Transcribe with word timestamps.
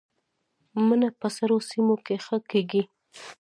مڼه 0.87 1.09
په 1.19 1.27
سړو 1.37 1.57
سیمو 1.69 1.95
کې 2.05 2.15
ښه 2.25 2.37
کیږي 2.49 2.83